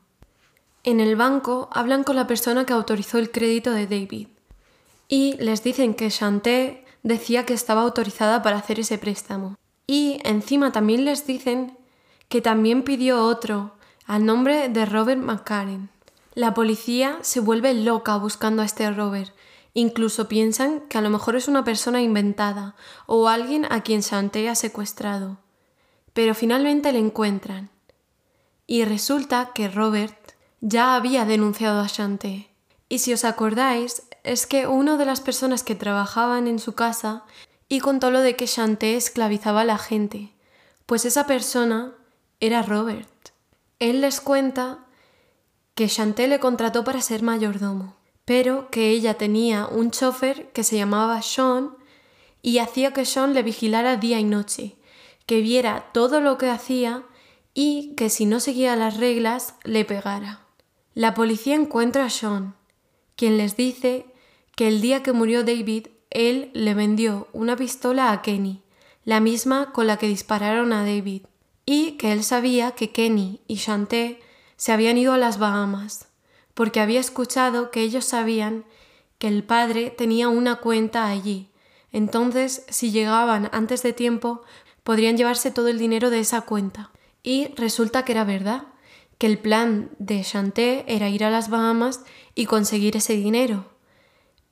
En 0.84 1.00
el 1.00 1.16
banco 1.16 1.70
hablan 1.72 2.04
con 2.04 2.16
la 2.16 2.28
persona 2.28 2.68
que 2.68 2.74
autorizó 2.74 3.18
el 3.18 3.32
crédito 3.32 3.72
de 3.72 3.88
David 3.88 4.28
y 5.08 5.38
les 5.38 5.64
dicen 5.64 5.96
que 5.96 6.12
Chanté 6.12 6.86
decía 7.02 7.48
que 7.48 7.56
estaba 7.56 7.82
autorizada 7.82 8.44
para 8.44 8.58
hacer 8.58 8.80
ese 8.80 9.00
préstamo. 9.00 9.58
Y 9.88 10.20
encima 10.24 10.72
también 10.72 11.04
les 11.04 11.26
dicen 11.26 11.76
que 12.30 12.42
también 12.42 12.84
pidió 12.84 13.26
otro 13.26 13.74
al 14.06 14.24
nombre 14.24 14.70
de 14.70 14.86
Robert 14.86 15.20
McCarran. 15.20 15.90
La 16.36 16.54
policía 16.54 17.18
se 17.22 17.40
vuelve 17.40 17.74
loca 17.74 18.16
buscando 18.18 18.62
a 18.62 18.66
este 18.66 18.90
Robert. 18.92 19.34
Incluso 19.74 20.28
piensan 20.28 20.82
que 20.90 21.00
a 21.00 21.02
lo 21.02 21.10
mejor 21.10 21.36
es 21.36 21.48
una 21.48 21.64
persona 21.64 22.04
inventada 22.04 22.76
o 23.08 23.30
alguien 23.30 23.66
a 23.72 23.82
quien 23.82 24.02
Chanté 24.02 24.48
ha 24.48 24.54
secuestrado 24.54 25.40
pero 26.14 26.36
finalmente 26.36 26.92
le 26.92 27.00
encuentran. 27.00 27.70
Y 28.68 28.86
resulta 28.86 29.52
que 29.54 29.68
Robert 29.68 30.34
ya 30.62 30.96
había 30.96 31.26
denunciado 31.26 31.82
a 31.82 31.88
Chanté. 31.88 32.50
Y 32.90 33.00
si 33.00 33.14
os 33.14 33.26
acordáis, 33.26 34.04
es 34.24 34.46
que 34.48 34.68
uno 34.68 34.98
de 34.98 35.06
las 35.06 35.22
personas 35.22 35.64
que 35.64 35.76
trabajaban 35.76 36.48
en 36.48 36.60
su 36.60 36.74
casa 36.74 37.24
y 37.68 37.80
contó 37.80 38.12
lo 38.12 38.20
de 38.20 38.36
que 38.36 38.48
Chanté 38.48 38.96
esclavizaba 38.96 39.62
a 39.62 39.66
la 39.66 39.78
gente, 39.78 40.34
pues 40.86 41.06
esa 41.06 41.26
persona 41.26 41.94
era 42.40 42.62
Robert. 42.62 43.10
Él 43.80 44.02
les 44.02 44.22
cuenta 44.22 44.86
que 45.74 45.88
Chanté 45.88 46.28
le 46.28 46.40
contrató 46.40 46.84
para 46.84 47.02
ser 47.02 47.24
mayordomo, 47.24 47.96
pero 48.26 48.70
que 48.70 48.90
ella 48.90 49.16
tenía 49.16 49.68
un 49.68 49.92
chofer 49.92 50.52
que 50.52 50.64
se 50.64 50.76
llamaba 50.76 51.22
Sean 51.22 51.76
y 52.42 52.60
hacía 52.60 52.94
que 52.94 53.06
Sean 53.06 53.34
le 53.34 53.42
vigilara 53.42 53.96
día 53.98 54.20
y 54.20 54.24
noche, 54.24 54.76
que 55.32 55.40
viera 55.40 55.86
todo 55.94 56.20
lo 56.20 56.38
que 56.38 56.50
hacía 56.50 57.04
y 57.54 57.96
que 57.96 58.10
si 58.10 58.26
no 58.26 58.42
seguía 58.42 58.76
las 58.76 58.98
reglas 58.98 59.56
le 59.64 59.86
pegara. 59.86 60.42
La 60.94 61.14
policía 61.14 61.56
encuentra 61.56 62.04
a 62.04 62.10
Sean, 62.10 62.54
quien 63.16 63.38
les 63.38 63.56
dice 63.56 64.08
que 64.58 64.68
el 64.68 64.82
día 64.82 65.04
que 65.04 65.14
murió 65.14 65.46
David 65.46 65.88
él 66.10 66.52
le 66.54 66.74
vendió 66.74 67.30
una 67.32 67.56
pistola 67.56 68.12
a 68.12 68.22
Kenny, 68.22 68.62
la 69.06 69.22
misma 69.22 69.72
con 69.72 69.88
la 69.88 69.96
que 69.96 70.10
dispararon 70.10 70.74
a 70.74 70.84
David, 70.84 71.22
y 71.66 71.92
que 71.94 72.12
él 72.12 72.26
sabía 72.26 72.72
que 72.72 72.92
Kenny 72.92 73.40
y 73.48 73.56
Chanté 73.56 74.20
se 74.58 74.74
habían 74.74 74.98
ido 74.98 75.14
a 75.14 75.18
las 75.18 75.40
Bahamas, 75.40 76.10
porque 76.54 76.82
había 76.82 77.00
escuchado 77.00 77.72
que 77.72 77.84
ellos 77.84 78.04
sabían 78.04 78.66
que 79.18 79.30
el 79.30 79.46
padre 79.46 79.92
tenía 79.92 80.28
una 80.28 80.58
cuenta 80.58 81.08
allí. 81.08 81.48
Entonces, 81.94 82.66
si 82.68 82.92
llegaban 82.92 83.50
antes 83.54 83.82
de 83.82 83.94
tiempo, 83.94 84.44
podrían 84.84 85.18
llevarse 85.18 85.52
todo 85.52 85.68
el 85.68 85.80
dinero 85.80 86.10
de 86.10 86.20
esa 86.20 86.42
cuenta. 86.42 86.92
Y 87.24 87.48
resulta 87.56 88.04
que 88.04 88.14
era 88.14 88.24
verdad, 88.24 88.64
que 89.18 89.28
el 89.28 89.38
plan 89.38 89.92
de 90.00 90.24
Chanté 90.24 90.84
era 90.88 91.10
ir 91.10 91.24
a 91.24 91.30
las 91.30 91.50
Bahamas 91.50 92.02
y 92.34 92.46
conseguir 92.46 92.98
ese 92.98 93.14
dinero. 93.14 93.66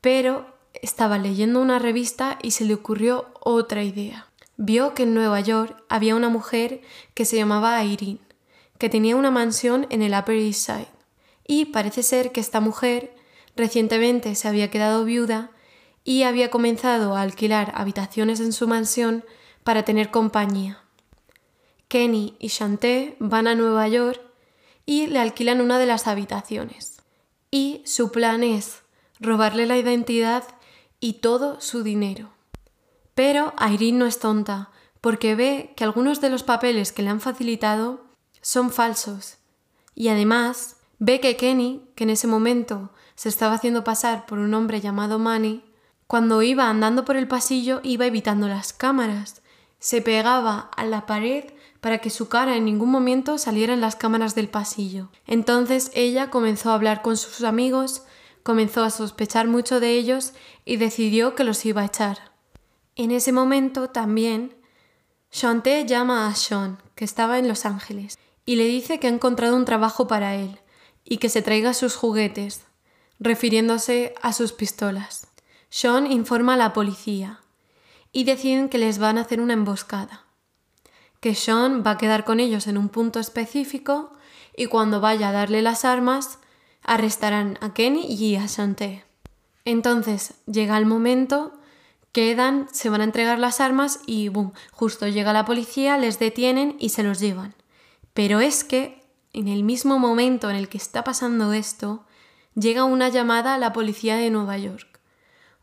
Pero 0.02 0.46
estaba 0.74 1.18
leyendo 1.18 1.60
una 1.60 1.80
revista 1.80 2.38
y 2.42 2.52
se 2.52 2.66
le 2.66 2.76
ocurrió 2.76 3.34
otra 3.40 3.84
idea. 3.84 4.28
Vio 4.58 4.94
que 4.94 5.04
en 5.04 5.14
Nueva 5.14 5.40
York 5.40 5.84
había 5.90 6.16
una 6.16 6.30
mujer 6.30 6.82
que 7.14 7.26
se 7.26 7.38
llamaba 7.38 7.84
Irene, 7.84 8.20
que 8.78 8.90
tenía 8.90 9.16
una 9.16 9.32
mansión 9.32 9.88
en 9.90 10.02
el 10.02 10.14
Upper 10.14 10.36
East 10.36 10.66
Side. 10.66 10.92
Y 11.48 11.66
parece 11.66 12.04
ser 12.04 12.32
que 12.32 12.40
esta 12.40 12.60
mujer 12.60 13.16
recientemente 13.56 14.36
se 14.36 14.48
había 14.48 14.70
quedado 14.70 15.04
viuda 15.04 15.52
y 16.04 16.24
había 16.24 16.50
comenzado 16.52 17.16
a 17.16 17.22
alquilar 17.22 17.72
habitaciones 17.76 18.40
en 18.40 18.54
su 18.54 18.68
mansión 18.68 19.24
para 19.64 19.84
tener 19.84 20.12
compañía. 20.12 20.82
Kenny 21.88 22.36
y 22.40 22.50
Chanté 22.50 23.16
van 23.20 23.48
a 23.48 23.56
Nueva 23.56 23.88
York 23.88 24.22
y 24.86 25.08
le 25.08 25.20
alquilan 25.20 25.62
una 25.62 25.80
de 25.80 25.86
las 25.86 26.08
habitaciones. 26.08 27.02
Y 27.52 27.82
su 27.86 28.12
plan 28.12 28.44
es 28.44 28.82
robarle 29.20 29.66
la 29.66 29.78
identidad 29.78 30.44
y 31.00 31.14
todo 31.14 31.60
su 31.62 31.84
dinero. 31.84 32.30
Pero 33.16 33.54
Irene 33.60 33.98
no 33.98 34.06
es 34.06 34.20
tonta, 34.20 34.70
porque 35.02 35.36
ve 35.36 35.74
que 35.76 35.84
algunos 35.84 36.22
de 36.22 36.30
los 36.30 36.44
papeles 36.44 36.92
que 36.92 37.04
le 37.04 37.10
han 37.10 37.22
facilitado 37.22 38.06
son 38.42 38.72
falsos. 38.72 39.38
Y 39.96 40.10
además 40.10 40.78
ve 41.00 41.20
que 41.20 41.36
Kenny, 41.36 41.82
que 41.96 42.04
en 42.04 42.12
ese 42.12 42.28
momento 42.28 42.92
se 43.16 43.30
estaba 43.30 43.56
haciendo 43.56 43.84
pasar 43.84 44.26
por 44.26 44.40
un 44.40 44.54
hombre 44.54 44.80
llamado 44.80 45.20
Manny, 45.20 45.64
cuando 46.08 46.42
iba 46.42 46.70
andando 46.70 47.06
por 47.06 47.18
el 47.18 47.28
pasillo 47.28 47.82
iba 47.84 48.06
evitando 48.06 48.48
las 48.48 48.74
cámaras. 48.74 49.42
Se 49.80 50.02
pegaba 50.02 50.70
a 50.76 50.86
la 50.86 51.06
pared 51.06 51.46
para 51.82 52.00
que 52.00 52.10
su 52.10 52.28
cara 52.28 52.58
en 52.58 52.66
ningún 52.66 52.90
momento 52.90 53.38
saliera 53.38 53.74
en 53.74 53.82
las 53.82 53.96
cámaras 53.96 54.36
del 54.36 54.50
pasillo. 54.50 55.10
Entonces 55.26 55.92
ella 55.94 56.30
comenzó 56.30 56.72
a 56.72 56.76
hablar 56.76 57.02
con 57.02 57.18
sus 57.18 57.44
amigos 57.44 58.04
comenzó 58.44 58.84
a 58.84 58.90
sospechar 58.90 59.48
mucho 59.48 59.80
de 59.80 59.92
ellos 59.92 60.34
y 60.66 60.78
decidió 60.78 61.36
que 61.36 61.44
los 61.44 61.66
iba 61.66 61.82
a 61.82 61.86
echar. 61.86 62.32
En 62.96 63.12
ese 63.12 63.32
momento 63.32 63.90
también, 63.90 64.56
Chanté 65.32 65.86
llama 65.86 66.28
a 66.28 66.36
Sean, 66.36 66.82
que 66.96 67.06
estaba 67.06 67.38
en 67.38 67.48
Los 67.48 67.66
Ángeles, 67.66 68.18
y 68.46 68.56
le 68.56 68.66
dice 68.66 69.00
que 69.00 69.08
ha 69.08 69.12
encontrado 69.12 69.56
un 69.56 69.66
trabajo 69.66 70.08
para 70.08 70.36
él 70.36 70.60
y 71.04 71.18
que 71.18 71.30
se 71.30 71.44
traiga 71.44 71.74
sus 71.74 71.96
juguetes, 71.96 72.64
refiriéndose 73.20 74.16
a 74.22 74.34
sus 74.34 74.52
pistolas. 74.52 75.28
Sean 75.70 76.12
informa 76.12 76.56
a 76.56 76.58
la 76.58 76.74
policía 76.74 77.42
y 78.12 78.24
deciden 78.24 78.70
que 78.70 78.78
les 78.78 79.00
van 79.00 79.18
a 79.18 79.22
hacer 79.22 79.42
una 79.42 79.54
emboscada, 79.54 80.26
que 81.20 81.36
Sean 81.36 81.84
va 81.86 81.92
a 81.92 81.98
quedar 81.98 82.26
con 82.26 82.40
ellos 82.40 82.68
en 82.68 82.78
un 82.78 82.90
punto 82.90 83.20
específico 83.20 84.14
y 84.56 84.68
cuando 84.68 85.02
vaya 85.02 85.30
a 85.30 85.34
darle 85.34 85.62
las 85.62 85.86
armas 85.86 86.40
arrestarán 86.84 87.58
a 87.62 87.74
Kenny 87.74 88.06
y 88.06 88.36
a 88.36 88.46
Shanté. 88.48 89.06
Entonces 89.66 90.34
llega 90.46 90.78
el 90.78 90.86
momento, 90.86 91.54
quedan, 92.12 92.68
se 92.72 92.90
van 92.90 93.02
a 93.02 93.04
entregar 93.04 93.38
las 93.38 93.62
armas 93.62 94.00
y 94.06 94.30
boom, 94.30 94.54
justo 94.72 95.08
llega 95.08 95.34
la 95.34 95.46
policía, 95.46 95.98
les 95.98 96.20
detienen 96.20 96.76
y 96.80 96.90
se 96.90 97.04
los 97.04 97.20
llevan. 97.20 97.54
Pero 98.14 98.40
es 98.40 98.64
que 98.64 99.00
en 99.34 99.48
el 99.48 99.64
mismo 99.64 100.00
momento 100.00 100.50
en 100.50 100.56
el 100.56 100.70
que 100.70 100.78
está 100.78 101.04
pasando 101.04 101.54
esto, 101.54 102.06
llega 102.56 102.84
una 102.84 103.10
llamada 103.10 103.54
a 103.54 103.58
la 103.58 103.74
policía 103.74 104.16
de 104.16 104.30
Nueva 104.30 104.58
York. 104.58 104.89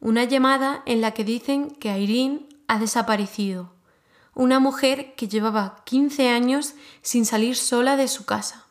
Una 0.01 0.25
llamada 0.25 0.83
en 0.87 1.01
la 1.01 1.13
que 1.13 1.25
dicen 1.25 1.71
que 1.71 1.99
Irene 1.99 2.49
ha 2.69 2.79
desaparecido. 2.79 3.73
Una 4.35 4.61
mujer 4.61 5.15
que 5.15 5.29
llevaba 5.29 5.83
15 5.85 6.29
años 6.29 6.75
sin 7.03 7.25
salir 7.25 7.57
sola 7.57 7.97
de 7.97 8.09
su 8.09 8.25
casa. 8.25 8.67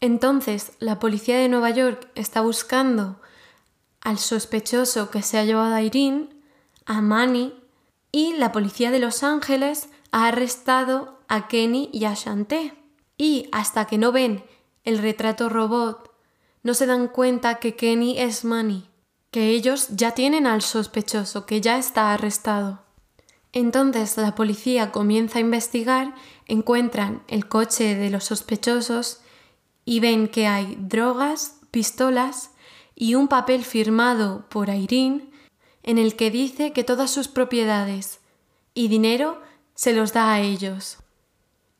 Entonces, 0.00 0.72
la 0.78 0.98
policía 0.98 1.36
de 1.38 1.48
Nueva 1.48 1.70
York 1.70 2.08
está 2.14 2.40
buscando 2.40 3.20
al 4.00 4.18
sospechoso 4.18 5.10
que 5.10 5.22
se 5.22 5.38
ha 5.38 5.44
llevado 5.44 5.74
a 5.74 5.82
Irene, 5.82 6.28
a 6.86 7.00
Manny, 7.00 7.52
y 8.12 8.34
la 8.34 8.52
policía 8.52 8.90
de 8.90 9.00
Los 9.00 9.22
Ángeles 9.22 9.88
ha 10.12 10.28
arrestado 10.28 11.18
a 11.28 11.48
Kenny 11.48 11.90
y 11.92 12.04
a 12.04 12.14
Shanté. 12.14 12.74
Y 13.16 13.48
hasta 13.52 13.86
que 13.86 13.98
no 13.98 14.12
ven 14.12 14.44
el 14.84 14.98
retrato 14.98 15.48
robot, 15.48 16.10
no 16.62 16.74
se 16.74 16.86
dan 16.86 17.08
cuenta 17.08 17.56
que 17.56 17.76
Kenny 17.76 18.18
es 18.18 18.44
Manny, 18.44 18.87
que 19.30 19.50
ellos 19.50 19.88
ya 19.90 20.12
tienen 20.12 20.46
al 20.46 20.62
sospechoso, 20.62 21.46
que 21.46 21.60
ya 21.60 21.78
está 21.78 22.12
arrestado. 22.12 22.82
Entonces 23.52 24.16
la 24.16 24.34
policía 24.34 24.92
comienza 24.92 25.38
a 25.38 25.42
investigar, 25.42 26.14
encuentran 26.46 27.22
el 27.28 27.48
coche 27.48 27.94
de 27.94 28.10
los 28.10 28.24
sospechosos 28.24 29.20
y 29.84 30.00
ven 30.00 30.28
que 30.28 30.46
hay 30.46 30.76
drogas, 30.78 31.56
pistolas 31.70 32.50
y 32.94 33.14
un 33.14 33.28
papel 33.28 33.64
firmado 33.64 34.46
por 34.48 34.68
Irene 34.68 35.30
en 35.82 35.98
el 35.98 36.16
que 36.16 36.30
dice 36.30 36.72
que 36.72 36.84
todas 36.84 37.10
sus 37.10 37.28
propiedades 37.28 38.20
y 38.74 38.88
dinero 38.88 39.40
se 39.74 39.92
los 39.92 40.12
da 40.12 40.32
a 40.32 40.40
ellos. 40.40 40.98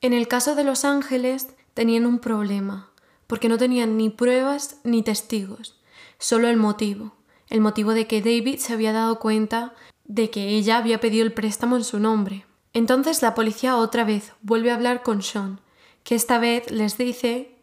En 0.00 0.12
el 0.12 0.28
caso 0.28 0.55
de 0.55 0.64
Los 0.64 0.85
Ángeles 0.85 1.49
tenían 1.75 2.07
un 2.07 2.19
problema, 2.19 2.90
porque 3.26 3.49
no 3.49 3.59
tenían 3.59 3.97
ni 3.97 4.09
pruebas 4.09 4.78
ni 4.85 5.02
testigos, 5.02 5.81
solo 6.19 6.49
el 6.49 6.57
motivo, 6.57 7.18
el 7.50 7.61
motivo 7.61 7.93
de 7.93 8.07
que 8.07 8.21
David 8.21 8.59
se 8.59 8.73
había 8.73 8.93
dado 8.93 9.19
cuenta 9.19 9.75
de 10.05 10.31
que 10.31 10.49
ella 10.49 10.78
había 10.78 11.00
pedido 11.00 11.25
el 11.25 11.33
préstamo 11.33 11.76
en 11.76 11.85
su 11.85 11.99
nombre. 11.99 12.47
Entonces 12.73 13.23
la 13.23 13.35
policía 13.35 13.76
otra 13.76 14.05
vez 14.05 14.33
vuelve 14.43 14.71
a 14.71 14.75
hablar 14.75 15.02
con 15.02 15.23
Sean, 15.23 15.61
que 16.05 16.14
esta 16.14 16.38
vez 16.38 16.71
les 16.71 16.99
dice 16.99 17.55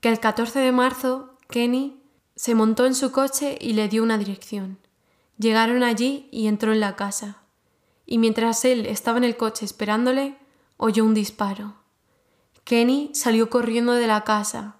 que 0.00 0.08
el 0.08 0.20
14 0.20 0.58
de 0.58 0.72
marzo 0.72 1.34
Kenny 1.48 2.00
se 2.36 2.54
montó 2.54 2.86
en 2.86 2.94
su 2.94 3.12
coche 3.12 3.58
y 3.60 3.74
le 3.74 3.88
dio 3.88 4.02
una 4.02 4.18
dirección. 4.18 4.78
Llegaron 5.38 5.82
allí 5.82 6.28
y 6.30 6.46
entró 6.46 6.72
en 6.72 6.80
la 6.80 6.96
casa. 6.96 7.38
Y 8.06 8.18
mientras 8.18 8.64
él 8.64 8.86
estaba 8.86 9.18
en 9.18 9.24
el 9.24 9.36
coche 9.36 9.64
esperándole, 9.64 10.36
oyó 10.76 11.04
un 11.04 11.14
disparo. 11.14 11.74
Kenny 12.64 13.10
salió 13.14 13.50
corriendo 13.50 13.92
de 13.92 14.06
la 14.06 14.24
casa 14.24 14.76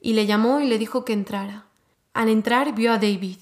y 0.00 0.12
le 0.14 0.26
llamó 0.26 0.60
y 0.60 0.66
le 0.66 0.78
dijo 0.78 1.04
que 1.04 1.12
entrara. 1.12 1.66
Al 2.12 2.28
entrar 2.28 2.74
vio 2.74 2.92
a 2.92 2.98
David 2.98 3.38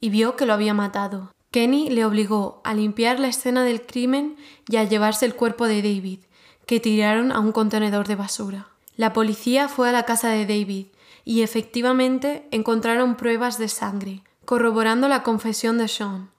y 0.00 0.10
vio 0.10 0.36
que 0.36 0.46
lo 0.46 0.52
había 0.52 0.74
matado. 0.74 1.32
Kenny 1.50 1.88
le 1.88 2.04
obligó 2.04 2.60
a 2.64 2.74
limpiar 2.74 3.18
la 3.20 3.28
escena 3.28 3.64
del 3.64 3.86
crimen 3.86 4.36
y 4.68 4.76
a 4.76 4.84
llevarse 4.84 5.24
el 5.24 5.34
cuerpo 5.34 5.66
de 5.66 5.82
David, 5.82 6.20
que 6.66 6.80
tiraron 6.80 7.32
a 7.32 7.40
un 7.40 7.52
contenedor 7.52 8.06
de 8.06 8.16
basura. 8.16 8.68
La 8.96 9.12
policía 9.12 9.68
fue 9.68 9.88
a 9.88 9.92
la 9.92 10.04
casa 10.04 10.28
de 10.28 10.44
David 10.44 10.88
y 11.24 11.42
efectivamente 11.42 12.46
encontraron 12.50 13.16
pruebas 13.16 13.58
de 13.58 13.68
sangre, 13.68 14.22
corroborando 14.44 15.08
la 15.08 15.22
confesión 15.22 15.78
de 15.78 15.88
Sean. 15.88 16.30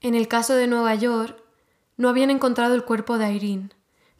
En 0.00 0.14
el 0.14 0.28
caso 0.28 0.54
de 0.54 0.66
Nueva 0.66 0.94
York, 0.94 1.36
no 1.98 2.08
habían 2.08 2.30
encontrado 2.30 2.74
el 2.74 2.84
cuerpo 2.84 3.18
de 3.18 3.32
Irene, 3.32 3.70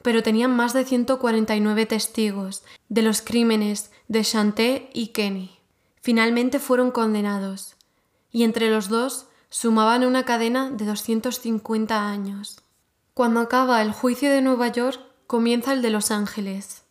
pero 0.03 0.23
tenían 0.23 0.55
más 0.55 0.75
de 0.75 0.85
149 0.85 1.87
testigos 1.87 2.63
de 2.89 3.03
los 3.03 3.23
crímenes 3.23 3.91
de 4.09 4.23
Chanté 4.23 4.91
y 4.93 5.09
Kenny. 5.09 5.59
Finalmente 6.03 6.59
fueron 6.59 6.91
condenados, 6.91 7.77
y 8.33 8.45
entre 8.45 8.71
los 8.71 8.89
dos 8.89 9.27
sumaban 9.49 10.05
una 10.05 10.25
cadena 10.25 10.71
de 10.71 10.85
250 10.85 12.09
años. 12.09 12.61
Cuando 13.15 13.41
acaba 13.41 13.83
el 13.83 13.93
juicio 13.93 14.31
de 14.31 14.43
Nueva 14.43 14.69
York, 14.69 15.01
comienza 15.27 15.73
el 15.73 15.83
de 15.83 15.91
Los 15.91 16.11
Ángeles. 16.11 16.85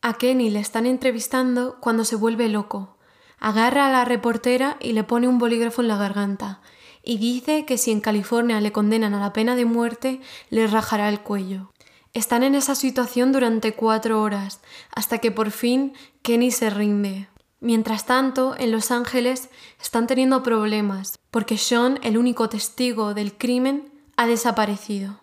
A 0.00 0.14
Kenny 0.14 0.50
le 0.50 0.60
están 0.60 0.86
entrevistando 0.86 1.78
cuando 1.80 2.04
se 2.04 2.16
vuelve 2.16 2.48
loco. 2.48 2.96
agarra 3.38 3.88
a 3.88 3.90
la 3.90 4.04
reportera 4.04 4.76
y 4.80 4.92
le 4.92 5.02
pone 5.02 5.26
un 5.26 5.38
bolígrafo 5.38 5.82
en 5.82 5.88
la 5.88 5.96
garganta, 5.96 6.60
y 7.02 7.18
dice 7.18 7.64
que 7.64 7.76
si 7.76 7.90
en 7.90 8.00
California 8.00 8.60
le 8.60 8.70
condenan 8.70 9.14
a 9.14 9.20
la 9.20 9.32
pena 9.32 9.56
de 9.56 9.64
muerte, 9.64 10.20
le 10.48 10.68
rajará 10.68 11.08
el 11.08 11.20
cuello. 11.20 11.72
Están 12.14 12.42
en 12.44 12.54
esa 12.54 12.74
situación 12.74 13.32
durante 13.32 13.74
cuatro 13.74 14.22
horas, 14.22 14.60
hasta 14.94 15.18
que 15.18 15.32
por 15.32 15.50
fin 15.50 15.94
Kenny 16.22 16.50
se 16.50 16.70
rinde. 16.70 17.28
Mientras 17.62 18.06
tanto, 18.06 18.56
en 18.58 18.72
Los 18.72 18.90
Ángeles 18.90 19.48
están 19.80 20.08
teniendo 20.08 20.42
problemas, 20.42 21.16
porque 21.30 21.56
Sean, 21.56 22.00
el 22.02 22.18
único 22.18 22.48
testigo 22.48 23.14
del 23.14 23.38
crimen, 23.38 23.92
ha 24.16 24.26
desaparecido. 24.26 25.20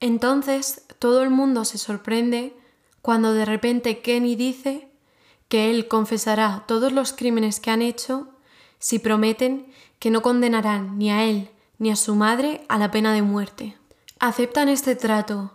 Entonces, 0.00 0.82
todo 0.98 1.22
el 1.22 1.30
mundo 1.30 1.64
se 1.64 1.78
sorprende 1.78 2.56
cuando 3.02 3.34
de 3.34 3.44
repente 3.44 4.00
Kenny 4.00 4.34
dice 4.34 4.90
que 5.46 5.70
él 5.70 5.86
confesará 5.86 6.64
todos 6.66 6.90
los 6.90 7.12
crímenes 7.12 7.60
que 7.60 7.70
han 7.70 7.82
hecho 7.82 8.30
si 8.80 8.98
prometen 8.98 9.72
que 10.00 10.10
no 10.10 10.22
condenarán 10.22 10.98
ni 10.98 11.12
a 11.12 11.22
él 11.22 11.50
ni 11.78 11.92
a 11.92 11.96
su 11.96 12.16
madre 12.16 12.64
a 12.68 12.78
la 12.78 12.90
pena 12.90 13.12
de 13.12 13.22
muerte. 13.22 13.76
Aceptan 14.18 14.68
este 14.68 14.96
trato 14.96 15.52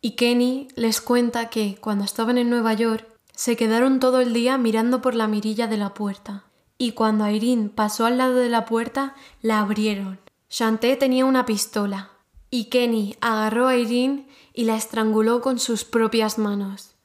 y 0.00 0.12
Kenny 0.12 0.68
les 0.76 1.02
cuenta 1.02 1.50
que 1.50 1.76
cuando 1.78 2.04
estaban 2.04 2.38
en 2.38 2.48
Nueva 2.48 2.72
York 2.72 3.17
se 3.38 3.56
quedaron 3.56 4.00
todo 4.00 4.18
el 4.18 4.32
día 4.32 4.58
mirando 4.58 5.00
por 5.00 5.14
la 5.14 5.28
mirilla 5.28 5.68
de 5.68 5.76
la 5.76 5.94
puerta. 5.94 6.42
Y 6.76 6.90
cuando 6.90 7.28
Irene 7.28 7.68
pasó 7.68 8.04
al 8.04 8.18
lado 8.18 8.34
de 8.34 8.48
la 8.48 8.64
puerta, 8.64 9.14
la 9.42 9.60
abrieron. 9.60 10.18
Chanté 10.48 10.96
tenía 10.96 11.24
una 11.24 11.46
pistola. 11.46 12.10
Y 12.50 12.64
Kenny 12.64 13.14
agarró 13.20 13.68
a 13.68 13.76
Irene 13.76 14.26
y 14.54 14.64
la 14.64 14.74
estranguló 14.74 15.40
con 15.40 15.60
sus 15.60 15.84
propias 15.84 16.36
manos. 16.36 16.96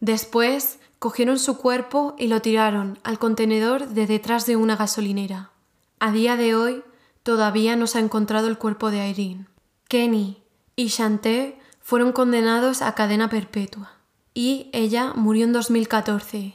Después 0.00 0.80
cogieron 0.98 1.38
su 1.38 1.56
cuerpo 1.56 2.16
y 2.18 2.26
lo 2.26 2.42
tiraron 2.42 2.98
al 3.04 3.20
contenedor 3.20 3.86
de 3.86 4.08
detrás 4.08 4.46
de 4.46 4.56
una 4.56 4.74
gasolinera. 4.74 5.52
A 6.00 6.10
día 6.10 6.34
de 6.34 6.56
hoy 6.56 6.82
todavía 7.22 7.76
no 7.76 7.86
se 7.86 7.98
ha 7.98 8.00
encontrado 8.00 8.48
el 8.48 8.58
cuerpo 8.58 8.90
de 8.90 9.08
Irene. 9.08 9.46
Kenny 9.86 10.42
y 10.74 10.88
Chanté 10.88 11.60
fueron 11.80 12.10
condenados 12.10 12.82
a 12.82 12.96
cadena 12.96 13.30
perpetua 13.30 13.94
y 14.34 14.68
ella 14.72 15.12
murió 15.14 15.44
en 15.44 15.52
2014, 15.52 16.54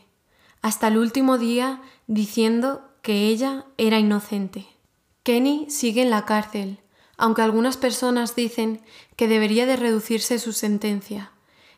hasta 0.61 0.89
el 0.89 0.97
último 0.97 1.37
día 1.37 1.81
diciendo 2.07 2.81
que 3.01 3.27
ella 3.27 3.65
era 3.77 3.97
inocente. 3.97 4.67
Kenny 5.23 5.67
sigue 5.69 6.01
en 6.01 6.09
la 6.09 6.25
cárcel, 6.25 6.79
aunque 7.17 7.41
algunas 7.41 7.77
personas 7.77 8.35
dicen 8.35 8.81
que 9.15 9.29
debería 9.29 9.65
de 9.65 9.77
reducirse 9.77 10.39
su 10.39 10.51
sentencia, 10.51 11.31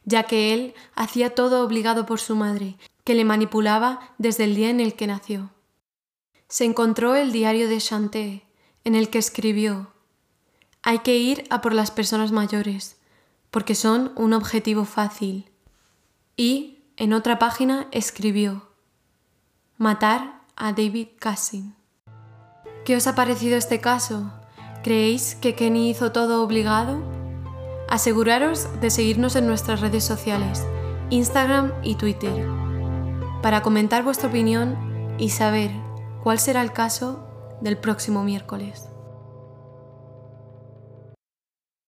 ya 0.03 0.23
que 0.23 0.53
él 0.53 0.73
hacía 0.95 1.35
todo 1.35 1.63
obligado 1.63 2.07
por 2.07 2.19
su 2.19 2.35
madre, 2.35 2.77
que 3.03 3.13
le 3.13 3.23
manipulaba 3.25 4.13
desde 4.17 4.45
el 4.45 4.55
día 4.55 4.69
en 4.69 4.79
el 4.79 4.95
que 4.95 5.07
nació. 5.07 5.51
Se 6.47 6.65
encontró 6.65 7.15
el 7.15 7.31
diario 7.31 7.69
de 7.69 7.77
Chanté, 7.77 8.43
en 8.83 8.95
el 8.95 9.09
que 9.09 9.19
escribió 9.19 9.93
Hay 10.81 10.99
que 10.99 11.17
ir 11.17 11.43
a 11.51 11.61
por 11.61 11.73
las 11.73 11.91
personas 11.91 12.31
mayores, 12.31 12.97
porque 13.51 13.75
son 13.75 14.11
un 14.15 14.33
objetivo 14.33 14.85
fácil 14.85 15.50
y 16.35 16.83
en 16.97 17.13
otra 17.13 17.39
página 17.39 17.87
escribió 17.91 18.69
Matar 19.77 20.41
a 20.55 20.73
David 20.73 21.07
Cassin. 21.19 21.75
¿Qué 22.85 22.95
os 22.95 23.07
ha 23.07 23.15
parecido 23.15 23.57
este 23.57 23.81
caso? 23.81 24.31
¿Creéis 24.83 25.35
que 25.35 25.55
Kenny 25.55 25.89
hizo 25.89 26.11
todo 26.11 26.43
obligado? 26.43 27.01
Aseguraros 27.89 28.67
de 28.81 28.89
seguirnos 28.89 29.35
en 29.35 29.47
nuestras 29.47 29.81
redes 29.81 30.03
sociales, 30.03 30.63
Instagram 31.09 31.73
y 31.83 31.95
Twitter, 31.95 32.47
para 33.41 33.61
comentar 33.61 34.03
vuestra 34.03 34.29
opinión 34.29 35.15
y 35.17 35.29
saber 35.29 35.71
cuál 36.23 36.39
será 36.39 36.61
el 36.61 36.73
caso 36.73 37.27
del 37.61 37.77
próximo 37.77 38.23
miércoles. 38.23 38.90